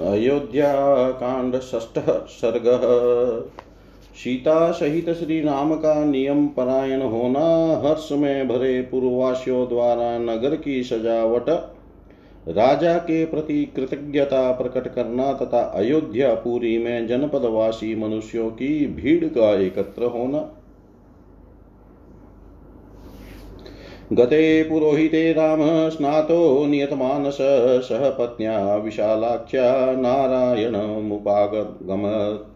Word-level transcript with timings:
कांड 0.00 1.56
ष्ठ 1.60 1.98
सर्ग। 2.28 2.64
सीता 4.14 4.70
सहित 4.72 5.10
श्री 5.10 5.40
राम 5.40 5.74
का 5.74 5.94
नियम 6.04 6.46
परायण 6.46 7.02
होना 7.02 7.44
हर्ष 7.80 8.08
में 8.12 8.48
भरे 8.48 8.80
पूर्ववासियों 8.82 9.68
द्वारा 9.68 10.18
नगर 10.18 10.56
की 10.56 10.82
सजावट, 10.82 11.48
राजा 12.48 12.96
के 12.98 13.24
प्रति 13.24 13.64
कृतज्ञता 13.76 14.52
प्रकट 14.52 14.88
करना 14.94 15.32
तथा 15.32 15.60
अयोध्या 15.74 16.34
पुरी 16.34 16.76
में 16.78 17.06
जनपदवासी 17.06 17.94
मनुष्यों 17.94 18.50
की 18.50 18.86
भीड़ 18.86 19.24
का 19.24 19.50
एकत्र 19.60 20.04
होना। 20.04 20.38
गते 24.12 24.62
पुरोहिते 24.62 25.32
राम 25.32 25.90
स्नातो 25.90 26.66
नियतमानस, 26.66 27.38
सह 27.88 28.10
पत्न्या 28.10 28.76
विशालाख्या 28.76 29.92
नारायण 29.92 30.72
नारायणमुपागमत् 30.72 32.52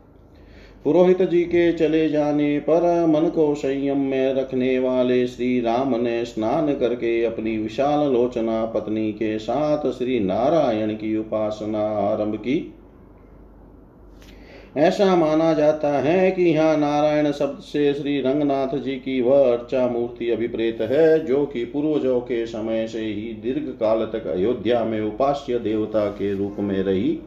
पुरोहित 0.85 1.23
जी 1.23 1.43
के 1.43 1.73
चले 1.73 2.09
जाने 2.09 2.59
पर 2.59 3.07
मन 3.07 3.29
को 3.29 3.55
संयम 3.55 3.99
में 3.99 4.35
रखने 4.35 4.79
वाले 4.79 5.27
श्री 5.27 5.61
राम 5.61 6.01
ने 6.01 6.25
स्नान 6.25 6.75
करके 6.75 7.25
अपनी 7.25 7.59
विशाल 7.59 8.13
लोचना 8.13 8.65
पत्नी 8.65 9.13
के 9.13 9.39
साथ 9.39 9.91
श्री 9.91 10.21
नारायण 10.21 10.91
की 10.91 11.17
उपासना 11.17 11.83
आरंभ 11.87 12.35
की। 12.35 12.75
ऐसा 14.77 15.17
माना 15.17 15.53
जाता 15.55 15.89
है 15.89 16.31
कि 16.31 16.43
यहाँ 16.43 16.77
नारायण 16.77 17.31
शब्द 17.33 17.61
से 17.63 17.95
श्री 17.95 18.21
रंगनाथ 18.21 18.77
जी 18.79 18.95
की 18.95 19.21
वह 19.21 19.53
अर्चा 19.53 19.87
मूर्ति 19.89 20.31
अभिप्रेत 20.31 20.81
है, 20.81 21.25
जो 21.25 21.47
कि 21.47 21.65
पूर्वजों 21.65 22.21
के 22.21 22.47
समय 22.47 22.87
से 22.89 23.01
ही 23.01 23.33
दीर्घ 23.43 23.69
काल 23.69 24.05
तक 24.05 24.27
अयोध्या 24.27 24.85
में 24.85 25.01
उपास्य 25.01 25.59
देवता 25.59 26.07
के 26.07 26.33
रूप 26.35 26.57
में 26.59 26.83
रही। 26.83 27.19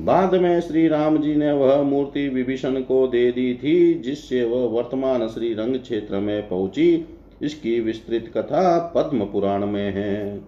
बाद 0.00 0.34
में 0.34 0.60
श्री 0.60 0.88
राम 0.88 1.18
जी 1.18 1.34
ने 1.34 1.52
वह 1.52 1.82
मूर्ति 1.82 2.28
विभीषण 2.28 2.80
को 2.80 3.06
दे 3.06 3.30
दी 3.32 3.54
थी, 3.54 3.94
जिससे 3.94 4.44
वह 4.44 4.68
वर्तमान 4.68 5.28
श्री 5.28 5.52
रंग 5.54 5.80
क्षेत्र 5.80 6.20
में 6.20 6.48
पहुँची। 6.48 7.06
इसकी 7.42 7.80
विस्तृत 7.80 8.30
कथा 8.36 8.92
पद्म 8.96 9.24
पुराण 9.24 9.66
में 9.66 9.92
है। 9.92 10.40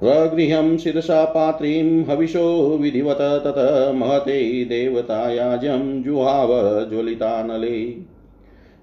प्रगृह्यं 0.00 0.76
शिरसा 0.76 1.24
पात्रीं 1.24 2.04
हविषो 2.04 2.78
विधिवत 2.78 3.18
तत 3.20 3.54
महते 3.94 4.64
देवतायाजं 4.64 6.02
जुहाव 6.02 6.48
ज्वलितानले 6.90 7.94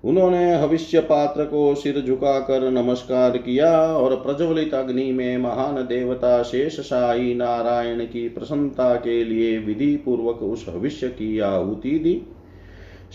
उन्होंने 0.04 0.54
हविष्य 0.56 1.00
पात्र 1.00 1.44
को 1.44 1.76
सिर 1.76 2.02
झुकाकर 2.02 2.70
नमस्कार 2.72 3.38
किया 3.38 3.72
और 3.98 4.16
प्रज्वलित 4.16 4.74
अग्नि 4.74 5.12
में 5.12 5.38
महान 5.38 5.76
देवता 5.76 6.44
शेष 6.44 6.80
साई 6.80 7.34
नारायण 7.34 8.06
की 8.06 8.30
प्रसन्नता 8.30 8.96
के 8.96 9.24
लिए 9.24 9.58
विधि 9.58 9.96
पूर्वक 9.96 10.44
उस 10.44 10.66
हविष्य 10.70 11.08
की 11.08 11.40
आहुति 11.40 12.00
दी। 12.00 12.22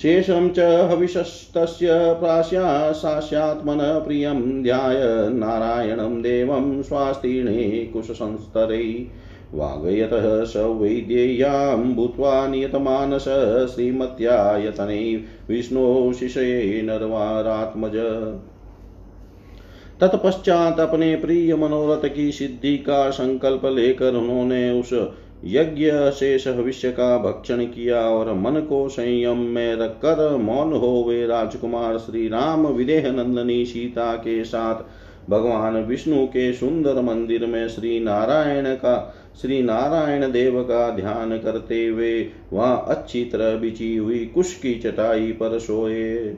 शेषं 0.03 0.51
च 0.51 0.59
हविषस्तस्य 0.59 1.87
प्रास्यासास्यात्मनः 2.21 3.99
प्रियं 3.99 4.63
ध्याय 4.63 4.97
नारायणं 5.31 6.23
देवं 6.23 6.83
स्वास्तीर्णे 6.83 7.91
कुशसंस्तरै। 7.93 9.07
वागयतः 9.55 10.45
स 10.45 10.57
वैद्येयां 10.57 11.95
भूत्वा 11.95 12.49
नियतमानस 12.49 13.25
श्रीमत्या 13.75 14.57
यतने 14.57 15.25
विष्णो 15.49 16.13
शिशये 16.13 16.83
नरवारात्मज। 16.83 17.97
तत्पश्चात 20.01 20.81
अपने 20.81 21.17
प्रिय 21.17 21.55
मनोरथ 21.57 22.09
की 22.15 22.33
सिद्धि 22.33 22.79
का 22.79 23.11
संकल्प 23.11 23.67
लेकर 23.67 24.15
उन्होंने 24.15 24.81
उस 24.81 24.91
यज्ञ 25.45 25.91
शेष 26.11 26.49
भविष्य 26.49 26.91
का 26.91 27.19
भक्षण 27.19 27.65
किया 27.65 28.01
और 28.01 28.33
मन 28.35 28.61
को 28.61 28.89
संयम 28.89 29.39
में 29.39 29.75
रखकर 29.77 30.37
मौन 30.37 30.73
हो 30.73 31.05
वे 31.09 31.27
राजकुमार 31.27 31.99
श्री 31.99 32.29
राम 32.29 32.67
विदेह 32.67 33.11
नंदनी 33.13 33.65
सीता 33.65 34.15
के 34.17 34.45
साथ। 34.45 34.83
भगवान 35.31 35.77
विष्णु 35.77 36.27
के 36.27 36.53
सुंदर 36.53 37.01
मंदिर 37.03 37.47
में 37.47 37.69
श्री 37.69 38.01
नारायण 38.01 38.65
का 38.75 39.15
श्री 39.43 39.63
नारायण 39.63 40.31
देव 40.33 40.63
का 40.63 40.89
ध्यान 40.91 41.39
करते 41.39 41.87
हुए 41.87 42.27
वहाँ 42.53 42.85
अच्छी 42.89 43.25
तरह 43.25 43.57
बिछी 43.57 43.97
हुई 43.97 44.25
कुश 44.35 44.55
की 44.55 44.75
चटाई 44.75 45.33
पर 45.33 45.59
सोए। 45.59 46.37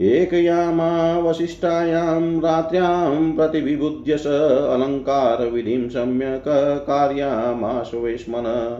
एकयामावशिष्टायां 0.00 2.40
रात्र्यां 2.40 3.36
प्रतिविबुध्य 3.36 4.16
स 4.16 4.26
अलङ्कारविधिं 4.72 5.88
सम्यक् 5.88 6.86
कार्यामाशवेश्मन 6.86 8.78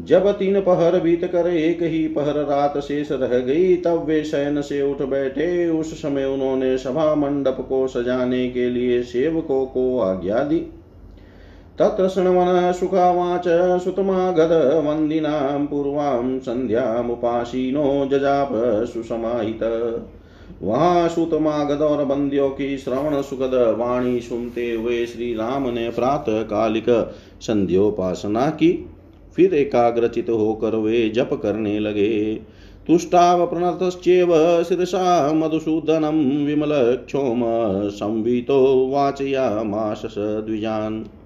जब 0.00 0.38
तीन 0.38 0.60
पहर 0.60 1.00
बीत 1.00 1.24
कर 1.24 1.46
एक 1.46 1.82
ही 1.82 2.08
पहर 2.08 2.26
रात 2.26 2.78
शेष 2.78 3.12
रह 3.12 3.38
गई, 3.38 3.76
तब 3.76 4.04
वे 4.04 4.24
शयन 4.24 4.60
से 4.60 4.82
उठ 4.82 5.02
बैठे। 5.02 5.68
उस 5.68 6.02
समय 6.02 6.24
उन्होंने 6.24 6.78
सभा 6.78 7.14
मंडप 7.14 7.66
को 7.68 7.88
सजाने 7.88 8.50
के 8.50 8.70
लिए 8.70 9.02
सेवकों 9.02 9.66
को 9.66 10.00
आज्ञा 10.00 10.38
दी। 10.38 10.72
तत्र 11.80 12.08
शृण्वन् 12.08 12.72
सुखावाच 12.72 13.44
सुतमागध 13.84 14.52
वन्दिनां 14.86 15.66
पूर्वां 15.66 16.38
सन्ध्यामुपासीनो 16.38 18.06
जजाप 18.06 18.48
सुसमाहित। 18.86 19.62
वहाँ 20.62 21.08
सुतमागध 21.08 21.82
और 21.82 22.04
बंदियों 22.04 22.50
की 22.50 22.78
श्रवण 22.78 23.22
सुखद 23.22 23.76
वाणी 23.78 24.20
सुनते 24.20 24.72
हुए 24.72 25.06
श्री 25.06 25.34
राम 25.34 25.68
ने 25.68 25.90
प्रातः 25.90 26.42
कालिक 26.42 27.14
संध्योपासना 27.40 28.46
की। 28.46 28.86
फिर 29.36 29.54
एकाग्रचित 29.54 30.30
होकर 30.30 30.76
वे 30.76 31.08
जप 31.08 31.40
करने 31.42 31.78
लगे। 31.78 32.34
तुष्टाव 32.86 33.46
प्रणतश्चेव 33.46 34.62
शिरसा 34.62 35.32
मधुसूदनं 35.32 36.46
विमलक्षोम 36.46 37.42
संवितो 37.90 38.88
वाचयामाश 38.90 40.02
स 40.06 40.14
द्विजान्। 40.18 41.19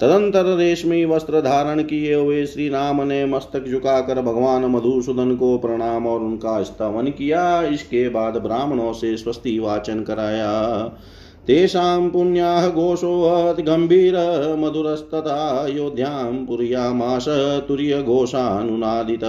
तदंतर 0.00 0.44
रेशमी 0.56 1.04
वस्त्र 1.04 1.40
धारण 1.40 1.82
किए 1.82 2.14
हुए 2.14 2.44
श्री 2.46 2.68
राम 2.68 3.02
ने 3.02 3.24
मस्तक 3.26 3.64
झुकाकर 3.68 4.20
भगवान 4.22 4.64
मधुसूदन 4.64 5.34
को 5.36 5.58
प्रणाम 5.58 6.06
और 6.06 6.20
उनका 6.20 6.62
स्तवन 6.62 7.06
किया। 7.06 7.62
इसके 7.62 8.08
बाद 8.08 8.36
ब्राह्मणों 8.36 8.92
से 8.92 9.16
स्वस्ति 9.16 9.58
वाचन 9.58 10.02
कराया। 10.02 10.82
तेषां 11.46 12.08
गंभीर 13.60 14.14
मधुरस्तथा 14.58 15.36
अयोध्यां 15.64 16.46
पुर्यामाश 16.46 17.24
तुर्यघोषानुनादित। 17.68 19.24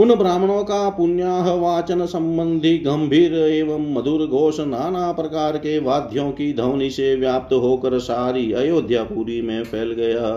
उन 0.00 0.14
ब्राह्मणों 0.14 0.62
का 0.64 0.90
पुण्याह 0.90 1.52
वाचन 1.52 2.06
संबंधी 2.06 2.78
गंभीर 2.78 3.34
एवं 3.34 3.92
मधुर 3.94 4.26
घोष 4.26 4.60
नाना 4.60 5.12
प्रकार 5.12 5.56
के 5.56 5.78
वाद्यों 5.78 6.30
की 6.30 6.52
ध्वनि 6.52 6.90
से 6.90 7.14
व्याप्त 7.16 7.52
होकर 7.52 7.98
सारी 7.98 8.52
अयोध्यापुरी 8.52 9.42
में 9.42 9.64
फैल 9.64 9.92
गया। 9.92 10.30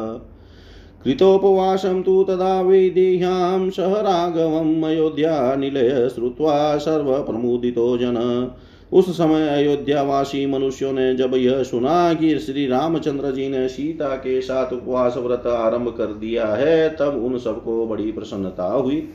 कृतोपवासं 1.03 2.01
तु 2.03 2.23
तदा 2.23 2.61
वेदेह्यां 2.61 3.69
सह 3.69 3.93
राघवम् 4.01 4.83
अयोध्या 4.83 5.55
निलय 5.55 6.09
श्रुत्वा 6.15 6.77
सर्वप्रमुदितो 6.77 7.97
जन। 7.97 8.51
उस 8.93 9.17
समय 9.17 9.47
अयोध्यावासी 9.49 10.45
मनुष्यों 10.45 10.93
ने 10.93 11.15
जब 11.15 11.33
यह 11.35 11.63
सुना 11.63 12.13
कि 12.13 12.39
श्री 12.39 12.67
रामचंद्र 12.67 13.31
जी 13.31 13.49
ने 13.49 13.67
सीता 13.67 14.15
के 14.15 14.41
साथ 14.41 14.73
उपवास 14.73 15.17
व्रत 15.17 15.47
आरंभ 15.47 15.95
कर 15.97 16.05
दिया 16.05 16.47
है, 16.47 16.89
तब 16.89 17.21
उन 17.25 17.37
सबको 17.37 17.87
बड़ी 17.87 18.11
प्रसन्नता 18.11 18.73
हुई। 18.73 19.07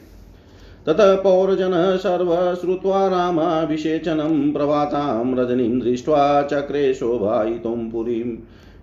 ततः 0.89 1.15
पौरजनः 1.15 1.97
सर्व 1.97 2.55
श्रुत्वा 2.61 3.09
रामाभिषेचनं 3.09 4.53
प्रभातां 4.53 5.37
रजनीं 5.37 5.81
दृष्ट्वा 5.81 6.43
चक्रे 6.43 6.95
शोभायितुं 6.95 7.91
पुरीं। 7.91 8.37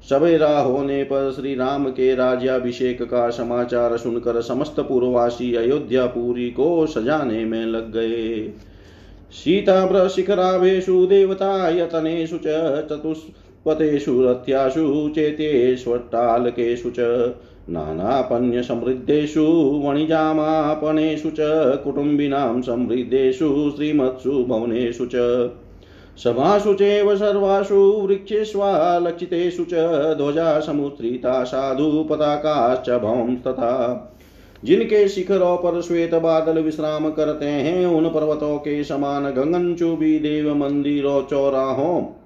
सवेरा 0.10 0.60
होने 0.60 1.04
पर 1.04 1.32
श्री 1.32 1.56
राम 1.56 1.86
के 1.86 2.16
राज्याभिषेक 2.16 3.04
का 3.04 3.30
समाचार 3.30 3.98
सुनकर 3.98 4.42
समस्त 4.42 4.80
पूर्ववासी 4.80 5.56
अयोध्यापुरी 5.56 6.50
को 6.50 6.86
सजाने 6.86 7.46
में 7.46 7.66
लग 7.66 7.94
गए। 7.94 8.54
सीताभ्रशिखराभेषु, 9.32 11.06
देवतायतनेषु 11.06 12.38
च, 12.38 12.44
चतुष्पतेषु 12.92 14.24
रथ्यासु 14.24 15.12
चेतेष्वट्टालकेषु 15.16 16.90
च 16.90 17.00
नानापण्यसमृद्धेषु 17.70 19.46
वणिजामापणेषु 19.86 21.30
च, 21.30 21.38
कुटुम्बिनां 21.84 22.62
समृद्धेषु, 22.62 23.74
श्रीमत्सु, 23.76 24.32
भवनेषु 24.32 25.06
च। 25.06 25.50
सभासु 26.24 26.74
चैव 26.74 27.16
सर्वासु 27.16 27.76
वृक्षेष्वालक्षितेषु 27.76 29.64
च, 29.64 29.74
ध्वजा 30.18 30.60
समुत्थिता 30.60 31.44
साधु 31.44 32.08
पताकाश्च 32.10 32.90
भवं 32.90 33.36
तथा 33.36 34.12
जिनके 34.66 35.08
शिखरों 35.08 35.58
पर 35.58 35.82
श्वेत 35.82 36.16
बादल 36.16 36.60
विश्राम 36.60 37.12
करते 37.12 37.46
हैं, 37.46 37.86
उन 37.86 38.10
पर्वतों 38.10 38.58
के 38.58 38.84
समान 38.84 39.32
गगनचुबी 39.32 40.20
देव 40.20 40.56
मंदिरों 40.56 41.24
चौराहों 41.24 42.25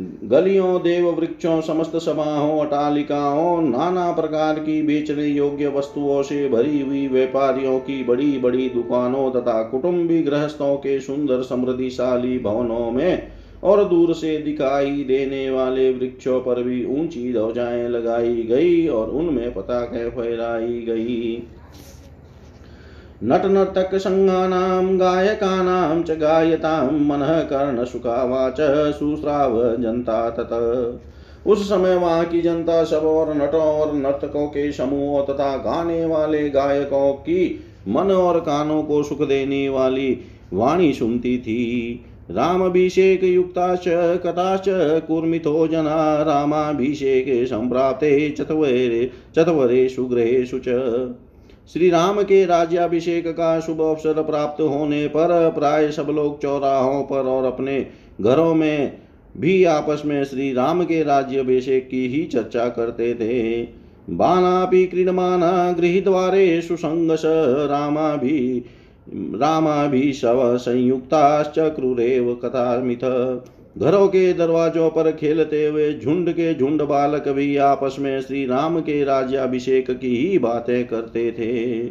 गलियों 0.00 0.80
देव 0.80 1.08
वृक्षों 1.08 1.60
समस्त 1.60 1.96
सभाओं 1.96 2.60
अटालिकाओं, 2.60 3.62
नाना 3.62 4.12
प्रकार 4.12 4.58
की 4.58 4.82
बेचने 4.82 5.26
योग्य 5.26 5.68
वस्तुओं 5.68 6.22
से 6.22 6.48
भरी 6.48 6.80
हुई 6.80 7.08
व्यापारियों 7.08 7.78
की 7.78 8.04
बड़ी 8.04 8.38
बड़ी 8.38 8.68
दुकानों 8.68 9.30
तथा 9.30 9.62
कुटुंबी 9.62 10.22
गृहस्थों 10.22 10.76
के 10.76 11.00
सुंदर, 11.00 11.42
समृद्धिशाली 11.42 12.38
भवनों 12.38 12.90
में 12.90 13.22
और 13.62 13.84
दूर 13.84 14.14
से 14.14 14.38
दिखाई 14.38 15.04
देने 15.04 15.50
वाले 15.50 15.92
वृक्षों 15.92 16.40
पर 16.40 16.62
भी 16.62 16.84
ऊँची 16.84 17.32
ध्वजाएँ 17.32 17.88
लगाई 17.88 18.42
गई 18.42 18.86
और 18.88 19.10
उनमें 19.10 19.54
पताकें 19.54 20.10
फहराई 20.10 20.80
गई। 20.80 21.48
नट 23.24 23.44
नर्तक 23.44 23.94
संगानां 23.94 25.00
गायकानां 25.00 26.02
च 26.02 26.10
गायतां 26.10 26.92
मनः 27.00 27.40
कर्णसुखावाच 27.40 28.56
सुश्राव 28.94 29.76
जनता 29.76 30.30
तत। 30.30 30.50
उस 31.46 31.68
समय 31.68 31.94
वहाँ 31.94 32.24
की 32.24 32.40
जनता 32.40 32.84
सब 32.84 33.04
और 33.04 33.34
नटों 33.34 33.62
और 33.62 33.94
नर्तकों 33.94 34.46
के 34.46 34.72
समूह 34.72 35.22
तथा 35.22 35.56
गाने 35.56 36.04
वाले 36.04 36.50
गायकों 36.50 37.12
की 37.12 37.64
मन 37.88 38.10
और 38.10 38.40
कानों 38.40 38.82
को 38.82 39.02
सुख 39.02 39.22
देने 39.22 39.68
वाली 39.68 40.18
वाणी 40.52 40.92
सुनती 40.92 41.38
थी। 41.38 42.04
रामाभिषेक 42.30 43.24
युक्ताश्च, 43.24 43.84
कथाश्च 44.26 44.64
कुर्मितो 45.08 45.66
जना, 45.66 46.22
रामाभिषेक 46.22 47.46
संप्राप्ते 47.46 48.30
चतवरे 48.30 49.10
चतवरेषु 49.36 50.04
गृहेषु 50.04 50.58
च। 50.58 50.68
श्री 51.72 51.90
राम 51.90 52.22
के 52.22 52.44
राज्याभिषेक 52.44 53.26
का 53.26 53.60
शुभ 53.60 53.80
अवसर 53.80 54.22
प्राप्त 54.22 54.62
होने 54.62 55.06
पर 55.06 55.50
प्राय 55.50 55.90
सब 55.90 56.06
लोग 56.10 56.42
चौराहों 56.42 57.02
पर 57.02 57.26
और 57.26 57.44
अपने 57.44 57.86
घरों 58.20 58.54
में 58.54 58.98
भी 59.36 59.64
आपस 59.64 60.02
में 60.06 60.24
श्री 60.24 60.52
राम 60.52 60.84
के 60.84 61.02
राज्याभिषेक 61.02 61.88
की 61.88 62.08
ही 62.08 62.24
चर्चा 62.24 62.68
करते 62.68 63.14
थे। 63.14 63.62
बाणापि 64.10 64.86
क्रीडमाना 64.86 65.72
गृहद्वारेषु 65.72 66.76
संगस 66.76 67.22
रामाभि 67.70 68.64
रामाभिशव 69.14 70.56
संयुक्ताश्च 70.56 71.58
क्रूरेव 71.58 72.34
कथामिथ 72.34 73.04
घरों 73.78 74.08
के 74.08 74.32
दरवाजों 74.32 74.90
पर 74.90 75.12
खेलते 75.12 75.66
हुए 75.66 75.94
झुंड 75.94 76.30
के 76.30 76.54
झुंड 76.54 76.82
बालक 76.82 77.28
भी 77.28 77.56
आपस 77.56 77.96
में 77.98 78.20
श्री 78.20 78.46
राम 78.46 78.80
के 78.80 79.04
राज्याभिषेक 79.04 79.90
की 79.90 80.16
ही 80.16 80.38
बातें 80.38 80.86
करते 80.86 81.32
थे। 81.32 81.88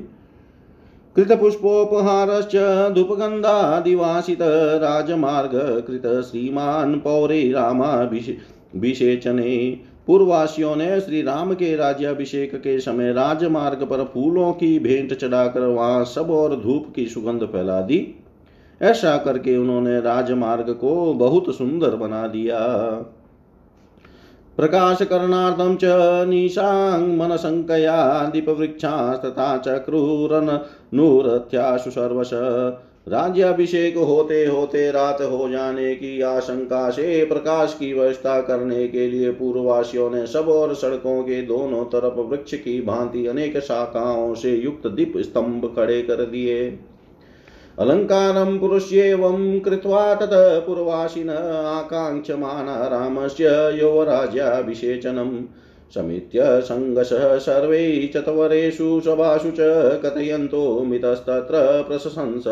कृत 1.16 1.28
कृतपुष्पोपहारश्च 1.28 2.52
धूपगन्धादिवासित 2.96 4.38
राजमार्ग 4.42 5.84
कृत 5.88 6.24
श्रीमान 6.24 6.96
पौरे 6.96 7.52
रामाभिषेचने। 7.52 9.80
पूर्ववासियों 10.08 10.76
ने 10.76 11.02
श्री 11.02 11.22
राम 11.22 11.54
के 11.54 11.76
राज्याभिषेक 11.76 12.56
के 12.56 12.80
समय 12.80 13.14
राजमार्ग 13.14 13.84
पर 13.84 14.04
फूलों 14.04 14.54
की 14.54 14.80
भेंट 14.80 15.14
चढ़ाकर 15.14 15.62
वहाँ 15.62 16.06
सब 16.06 16.32
और 16.32 16.56
धूप 16.56 16.94
की 16.96 17.06
सुगंध 17.06 17.44
फैला 17.44 17.82
दी। 17.82 18.16
ऐसा 18.82 19.18
करके 19.18 19.56
उन्होंने 19.58 20.00
राजमार्ग 20.02 20.70
को 20.74 21.14
बहुत 21.14 21.56
सुंदर 21.56 21.96
बना 21.96 22.28
दिया 22.28 22.60
प्रकाश 24.58 25.02
करणार्थम 25.02 25.76
च 25.76 26.26
निशांग 26.28 27.18
मन 27.18 27.36
संकया 27.38 28.24
दीप 28.26 28.50
वृक्षा 28.50 29.22
चक्रूरन 29.66 30.60
नूरथ्याशु 30.94 31.92
सर्वश। 31.92 32.30
राज्याभिषेक 33.08 33.98
होते 33.98 34.46
होते 34.46 34.92
रात 34.92 35.22
हो 35.22 35.48
जाने 35.50 35.94
की 35.96 36.22
आशंका 36.22 36.90
से 36.90 37.24
प्रकाश 37.26 37.76
की 37.80 37.94
व्यवस्था 37.94 38.40
करने 38.42 38.88
के 38.88 39.08
लिए 39.08 39.32
पूर्ववासियों 39.32 40.10
ने 40.12 40.26
सब 40.28 40.50
और 40.50 40.74
सड़कों 40.76 41.22
के 41.24 41.42
दोनों 41.42 41.84
तरफ़ 41.86 42.20
वृक्ष 42.20 42.54
की 42.54 42.82
भांति 42.82 43.26
अनेक 43.28 43.58
शाखाओं 43.60 44.34
से 44.36 44.56
युक्त 44.56 44.88
दीप 44.88 45.14
स्तंभ 45.18 45.74
खड़े 45.76 46.02
कर 46.02 46.26
दिए। 46.26 46.70
अलङ्कारं 47.80 48.60
पुरुष्येवं 48.60 49.60
कृत्वा 49.60 50.16
तत् 50.16 50.66
पूर्वाशिन 50.68 51.30
आकाङ्क्षमाना 51.30 52.88
रामस्य 52.88 53.46
युवराज्याभिषेचनम्। 53.82 55.44
समित्य 55.96 56.62
सङ्गसः 56.62 57.38
सर्वै 57.38 58.12
चत्वरेषु 58.14 59.02
सभासु 59.06 59.52
च 59.52 59.60
कथयन्तो 60.06 60.84
मितस्तत्र 60.84 61.84
प्रशंस। 61.88 62.44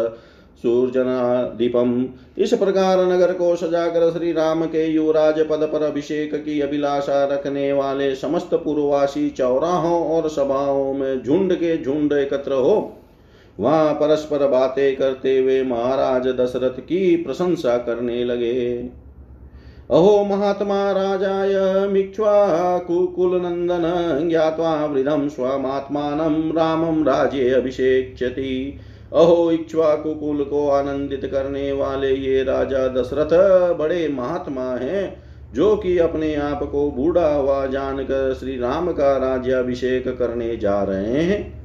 सूर्जनादीपम 0.63 2.10
इस 2.38 2.54
प्रकार 2.54 3.06
नगर 3.06 3.33
को 3.33 3.56
सजाकर 3.56 4.12
श्री 4.12 4.31
राम 4.31 4.66
के 4.66 4.86
युवराज 4.88 5.39
पद 5.39 5.69
पर 5.74 5.83
अभिषेक 5.83 6.36
की 6.36 6.62
अभिलाषा 6.62 7.24
रखने 7.25 7.74
वाले 7.74 8.16
समस्त 8.16 8.54
पूर्ववासी 8.54 9.30
चौराहों 9.30 10.04
और 10.07 10.30
सभाओं 10.30 10.94
में 10.94 11.24
झुंड 11.24 11.54
के 11.54 11.83
झुंड 11.83 12.13
एकत्र 12.13 12.54
हो 12.54 12.95
वहाँ 13.59 13.94
परस्पर 13.94 14.47
बातें 14.47 14.95
करते 14.95 15.38
हुए 15.39 15.61
महाराज 15.63 16.27
दशरथ 16.27 16.79
की 16.79 17.15
प्रशंसा 17.15 17.77
करने 17.77 18.23
लगे। 18.25 18.89
अहो 19.91 20.25
महात्मा 20.25 20.91
राजाय 20.91 21.88
मिक्ष्वाकुकुलनन्दन 21.88 23.85
ज्ञात्वा 24.29 24.85
वृद्धं 24.85 25.27
स्वमात्मानं 25.29 26.51
रामं 26.51 27.03
राज्ये 27.06 27.50
अभिषेक्ष्यति। 27.50 28.79
अहो 29.13 29.51
इक्ष्वाकुकुल 29.51 30.44
को 30.44 30.67
आनंदित 30.69 31.25
करने 31.25 31.71
वाले 31.71 32.09
ये 32.09 32.44
राजा 32.44 32.88
दशरथ 32.88 33.33
बड़े 33.77 34.07
महात्मा 34.07 34.65
हैं, 34.75 35.23
जो 35.53 35.75
कि 35.75 35.97
अपने 35.97 36.35
आप 36.35 36.63
को 36.63 36.89
बूढ़ा 36.91 37.33
हुआ 37.35 37.65
जानकर 37.65 38.33
श्री 38.33 38.57
राम 38.59 38.91
का 38.91 39.17
राज्याभिषेक 39.17 40.07
करने 40.19 40.57
जा 40.57 40.83
रहे 40.83 41.23
हैं। 41.23 41.58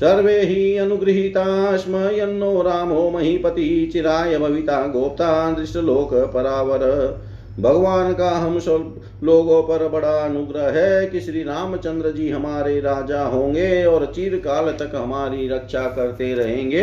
सर्वे 0.00 0.38
हि 0.40 0.76
अनुगृहीता 0.78 1.76
स्म 1.76 1.98
यन्नो 2.14 2.60
रामो 2.62 3.10
महीपति 3.10 3.90
चिराय 3.92 4.38
भविता 4.38 4.86
गोप्ता 4.86 5.28
दृष्टलोक 5.50 6.14
परावर। 6.34 6.84
भगवान 7.60 8.12
का 8.12 8.30
हम 8.30 8.58
सब 8.58 9.00
लोगों 9.24 9.62
पर 9.62 9.86
बड़ा 9.88 10.16
अनुग्रह 10.18 10.70
है 10.72 11.06
कि 11.06 11.20
श्री 11.20 11.42
रामचंद्र 11.42 12.10
जी 12.12 12.28
हमारे 12.30 12.80
राजा 12.80 13.22
होंगे 13.24 13.84
और 13.84 14.06
चिरकाल 14.06 14.70
तक 14.80 14.94
हमारी 14.94 15.48
रक्षा 15.48 15.82
करते 15.96 16.32
रहेंगे, 16.34 16.82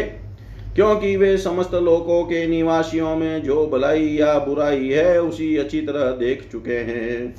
क्योंकि 0.76 1.16
वे 1.18 1.36
समस्त 1.40 1.74
लोकों 1.76 2.24
के 2.24 2.46
निवासियों 2.48 3.16
में 3.16 3.44
जो 3.44 3.66
भलाई 3.68 4.08
या 4.12 4.38
बुराई 4.40 4.88
है 4.88 5.22
उसी 5.22 5.56
अच्छी 5.58 5.82
तरह 5.82 6.12
देख 6.18 6.48
चुके 6.52 6.78
हैं। 6.84 7.36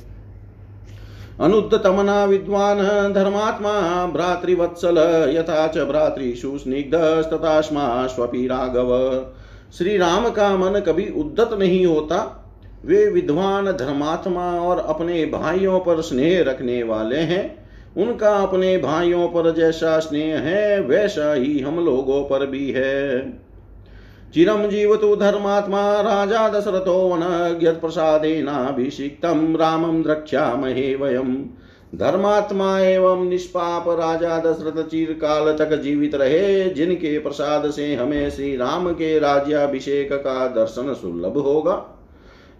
अनुद्धतमना 1.41 2.25
विद्वान् 2.25 3.13
धर्मात्मा, 3.13 4.05
भ्रातृवत्सल 4.05 4.97
यथा 5.35 5.67
च 5.67 5.77
भ्रातृषु 5.77 6.57
स्निग्धस्तथास्मास्वपि 6.57 8.47
राघव। 8.47 9.25
श्री 9.77 9.97
राम 9.97 10.29
का 10.29 10.57
मन 10.57 10.79
कभी 10.79 11.09
उद्धत 11.09 11.49
नहीं 11.53 11.85
होता। 11.85 12.45
वे 12.85 13.05
विद्वान 13.05 13.65
धर्मात्मा 13.65 14.59
और 14.59 14.79
अपने 14.79 15.25
भाइयों 15.25 15.79
पर 15.79 16.01
स्नेह 16.01 16.43
रखने 16.43 16.83
वाले 16.83 17.17
हैं। 17.17 17.69
उनका 17.97 18.29
अपने 18.29 18.77
भाइयों 18.77 19.27
पर 19.27 19.53
जैसा 19.53 19.99
स्नेह 19.99 20.39
है, 20.39 20.81
वैसा 20.81 21.33
ही 21.33 21.59
हम 21.59 21.85
लोगों 21.85 22.23
पर 22.23 22.45
भी 22.45 22.71
है। 22.71 23.19
चिरं 24.33 24.69
जीवतु 24.69 25.15
धर्मात्मा 25.15 26.01
राजा 26.01 26.49
दशरथो 26.49 26.93
वनज्ञप्रसादेनाभिषिक्तं 26.93 29.55
रामं 29.55 30.01
द्रक्ष्यामहे 30.01 30.95
वयम् 30.95 31.37
धर्मात्मा 31.95 32.79
एवं 32.79 33.29
निष्पाप 33.29 33.85
राजा 33.87 34.39
दशरथ 34.39 34.83
चिर 34.83 35.13
काल 35.13 35.57
तक 35.57 35.81
जीवित 35.81 36.15
रहे 36.15 36.69
जिनके 36.69 37.19
प्रसाद 37.19 37.69
से 37.69 37.95
हमें 37.95 38.29
श्री 38.29 38.57
राम 38.57 38.91
के 38.91 39.19
राज्याभिषेक 39.19 40.13
का 40.13 40.47
दर्शन 40.47 40.93
सुलभ 40.93 41.37
होगा। 41.37 41.99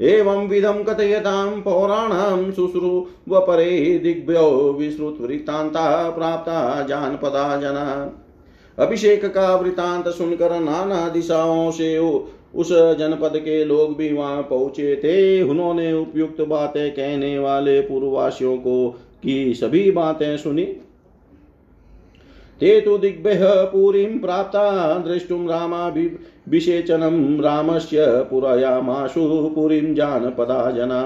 एवं 0.01 0.47
विधम 0.47 0.83
कथयतां 0.83 1.61
पौराणं 1.61 2.51
शुश्रुवपरे 2.51 3.99
दिग्भ्यो 4.03 4.75
विश्रुत 4.79 4.79
विश्रुतवृत्तान्ता 4.79 6.09
प्राप्ता 6.09 6.81
जानपदा 6.81 7.57
जना। 7.57 8.15
अभिषेक 8.79 9.25
का 9.25 9.55
वृतांत 9.55 10.07
सुनकर 10.07 10.59
नाना 10.59 11.09
दिशाओं 11.09 11.71
से 11.71 11.98
उस 11.98 12.69
जनपद 12.71 13.33
के 13.36 13.63
लोग 13.65 13.95
भी 13.98 14.12
वहाँ 14.13 14.41
पहुँचे 14.41 14.95
थे। 14.95 15.41
उन्होंने 15.41 15.93
उपयुक्त 15.93 16.41
बातें 16.41 16.91
कहने 16.91 17.39
वाले 17.39 17.81
पूर्ववासियों 17.81 18.57
को 18.57 18.89
की 19.24 19.53
सभी 19.53 19.91
बातें 19.91 20.38
सुनी। 20.38 20.65
ते 22.62 22.79
तु 22.81 22.98
दिग्भ्यः 22.98 23.63
पुरीं 23.63 24.19
प्राप्ता 24.19 24.93
द्रष्टुं 25.00 25.48
रामाभिषेचनं 25.48 27.39
रामस्य 27.41 28.05
पुरयामाशु 28.07 29.51
पुरीं 29.55 29.93
जानपदा 29.95 30.71
जना। 30.71 31.01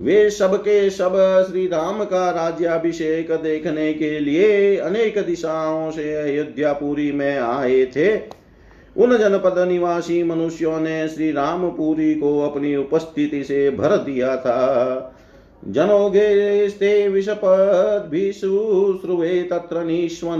वे 0.00 0.30
सब 0.30 0.56
के 0.56 0.90
सब 0.90 1.44
श्री 1.48 1.66
राम 1.66 2.04
का 2.04 2.30
राज्याभिषेक 2.30 3.32
देखने 3.32 3.94
के 3.94 4.20
लिए 4.20 4.76
अनेक 4.76 5.18
दिशाओं 5.18 5.90
से 5.90 6.14
अयोध्यापुरी 6.14 7.12
में 7.12 7.38
आए 7.38 7.84
थे। 7.84 8.20
उन 8.96 9.18
जनपद 9.18 9.68
निवासी 9.68 10.22
मनुष्यों 10.22 10.80
ने 10.80 11.08
श्री 11.08 11.32
रामपुरी 11.32 12.14
को 12.14 12.40
अपनी 12.40 12.76
उपस्थिति 12.76 13.44
से 13.44 13.70
भर 13.70 13.96
दिया 13.96 14.36
था। 14.36 15.12
जनोगेस्ते 15.68 17.08
विषपद्भिशुश्रुवे 17.08 19.42
तत्र 19.42 19.84
निष्वन 19.84 20.38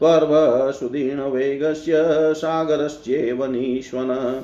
पर्वसुदीर्णवेगस्य 0.00 1.94
सागरश्चेव 2.34 3.44
निष्वन। 3.44 4.42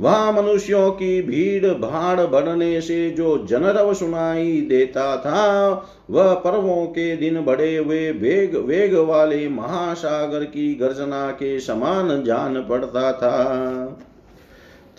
वहाँ 0.00 0.32
मनुष्यों 0.32 0.90
की 0.90 1.22
भीड़ 1.22 1.66
भाड़ 1.66 2.20
बढ़ने 2.20 2.80
से 2.80 3.10
जो 3.10 3.46
जनरव 3.46 3.94
सुनाई 3.94 4.60
देता 4.60 5.16
था, 5.16 5.70
वह 6.10 6.34
पर्वों 6.34 6.86
के 6.86 7.16
दिन 7.16 7.44
बड़े 7.44 7.76
हुए 7.76 8.10
वेग 8.10 8.56
वेग 8.56 8.94
वाले 8.94 9.48
महासागर 9.48 10.44
की 10.44 10.74
गर्जना 10.74 11.30
के 11.30 11.60
समान 11.60 12.24
जान 12.24 12.66
पड़ता 12.68 13.12
था। 13.12 13.86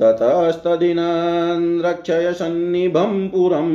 ततस्तदिनं 0.01 1.81
रक्षय 1.81 2.33
सन्निभं 2.33 3.27
पुरं 3.27 3.69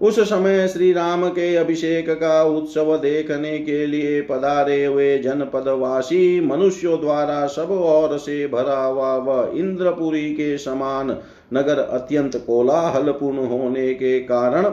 उस 0.01 0.19
समय 0.19 0.67
श्री 0.67 0.93
राम 0.93 1.29
के 1.29 1.55
अभिषेक 1.55 2.09
का 2.09 2.43
उत्सव 2.43 2.97
देखने 2.97 3.59
के 3.59 3.87
लिए 3.87 4.21
पधारे 4.21 4.85
हुए 4.85 5.17
जनपदवासी 5.17 6.41
मनुष्यों 6.41 7.01
द्वारा 7.01 7.47
सब 7.47 7.71
ओर 7.71 8.17
से 8.17 8.47
भरा 8.47 8.83
हुआ 8.83 9.17
व 9.17 9.57
इंद्रपुरी 9.57 10.33
के 10.33 10.57
समान 10.57 11.17
नगर 11.53 11.79
अत्यंत 11.79 12.43
कोलाहलपूर्ण 12.47 13.47
होने 13.47 13.93
के 13.93 14.19
कारण 14.19 14.63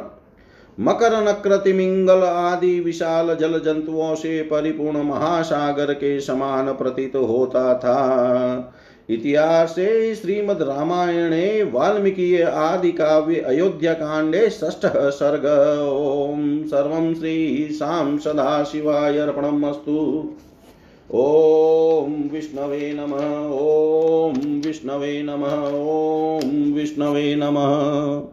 मकर 0.80 1.24
नक्रति 1.28 1.72
मिंगल 1.72 2.22
आदि 2.22 2.80
विशाल 2.80 3.34
जल 3.34 3.58
जंतुओं 3.58 4.14
से 4.14 4.42
परिपूर्ण 4.42 5.02
महासागर 5.02 5.92
के 5.94 6.20
समान 6.20 6.72
प्रतीत 6.72 7.16
होता 7.16 7.74
था। 7.74 8.74
इतिहासे 9.10 10.14
श्रीमद् 10.14 10.62
रामायणे, 10.62 11.62
वाल्मीकि 11.62 12.42
आदि 12.42 12.92
काव्य, 12.92 13.40
अयोध्या 13.40 13.92
कांडे, 13.92 14.50
षष्ठ 14.50 14.86
सर्ग, 14.96 15.46
ओम 15.90 16.66
सर्व 16.66 17.14
श्री 17.14 17.68
शाम 17.72 18.18
सदा 18.18 18.64
शिवाय 18.64 19.18
अर्पणमस्तु। 19.18 20.28
ॐ 21.14 22.30
विष्णवे 22.32 22.92
नमः 22.92 23.48
ॐ 23.58 24.60
विष्णवे 24.66 25.22
नमः 25.22 25.56
ॐ 25.68 26.72
विष्णवे 26.72 27.34
नमः। 27.34 28.30